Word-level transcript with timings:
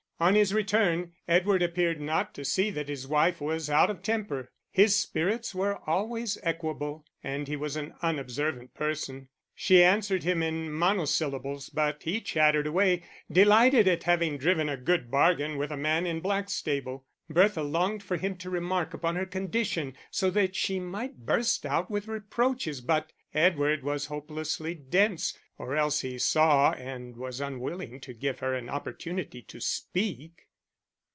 On 0.21 0.35
his 0.35 0.53
return 0.53 1.13
Edward 1.27 1.63
appeared 1.63 1.99
not 1.99 2.35
to 2.35 2.45
see 2.45 2.69
that 2.69 2.89
his 2.89 3.07
wife 3.07 3.41
was 3.41 3.71
out 3.71 3.89
of 3.89 4.03
temper. 4.03 4.51
His 4.69 4.95
spirits 4.95 5.55
were 5.55 5.77
always 5.89 6.37
equable, 6.43 7.07
and 7.23 7.47
he 7.47 7.55
was 7.55 7.75
an 7.75 7.95
unobservant 8.03 8.75
person. 8.75 9.29
She 9.55 9.81
answered 9.83 10.21
him 10.21 10.43
in 10.43 10.71
mono 10.71 11.05
syllables, 11.05 11.69
but 11.69 12.03
he 12.03 12.21
chattered 12.21 12.67
away, 12.67 13.01
delighted 13.31 13.87
at 13.87 14.03
having 14.03 14.37
driven 14.37 14.69
a 14.69 14.77
good 14.77 15.09
bargain 15.09 15.57
with 15.57 15.71
a 15.71 15.75
man 15.77 16.05
in 16.05 16.19
Blackstable. 16.19 17.03
Bertha 17.27 17.63
longed 17.63 18.03
for 18.03 18.17
him 18.17 18.37
to 18.37 18.49
remark 18.51 18.93
upon 18.93 19.15
her 19.15 19.25
condition 19.25 19.95
so 20.11 20.29
that 20.29 20.55
she 20.55 20.79
might 20.79 21.25
burst 21.25 21.65
out 21.65 21.89
with 21.89 22.07
reproaches, 22.07 22.79
but 22.79 23.11
Edward 23.33 23.81
was 23.83 24.07
hopelessly 24.07 24.75
dense 24.75 25.35
or 25.57 25.75
else 25.75 26.01
he 26.01 26.17
saw 26.17 26.71
and 26.73 27.15
was 27.15 27.39
unwilling 27.39 27.99
to 28.01 28.13
give 28.15 28.39
her 28.39 28.53
an 28.55 28.67
opportunity 28.67 29.41
to 29.43 29.59
speak. 29.61 30.47